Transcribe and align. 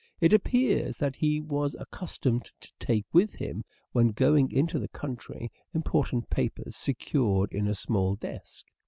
it 0.19 0.33
appears 0.33 0.97
that 0.97 1.15
he 1.15 1.39
was 1.39 1.75
accustomed 1.77 2.49
to 2.59 2.71
take 2.79 3.05
with 3.13 3.35
him, 3.35 3.63
when 3.91 4.07
going 4.07 4.51
into 4.51 4.79
the 4.79 4.87
country, 4.87 5.51
important 5.75 6.27
papers 6.27 6.75
secured 6.75 7.51
in 7.53 7.67
a 7.67 7.75
small 7.75 8.15
desk. 8.15 8.65